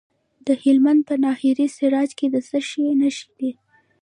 [0.47, 3.51] د هلمند په ناهري سراج کې د څه شي نښې دي؟